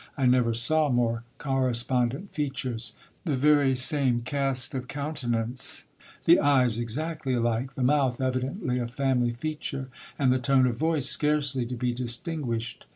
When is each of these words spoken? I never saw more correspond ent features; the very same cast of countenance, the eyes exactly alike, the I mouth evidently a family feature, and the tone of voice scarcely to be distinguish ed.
I 0.17 0.25
never 0.25 0.55
saw 0.55 0.89
more 0.89 1.25
correspond 1.37 2.15
ent 2.15 2.33
features; 2.33 2.93
the 3.23 3.35
very 3.35 3.75
same 3.75 4.21
cast 4.23 4.73
of 4.73 4.87
countenance, 4.87 5.83
the 6.25 6.39
eyes 6.39 6.79
exactly 6.79 7.35
alike, 7.35 7.75
the 7.75 7.81
I 7.81 7.85
mouth 7.85 8.19
evidently 8.19 8.79
a 8.79 8.87
family 8.87 9.33
feature, 9.33 9.89
and 10.17 10.33
the 10.33 10.39
tone 10.39 10.65
of 10.65 10.75
voice 10.75 11.05
scarcely 11.05 11.67
to 11.67 11.75
be 11.75 11.93
distinguish 11.93 12.79
ed. 12.81 12.87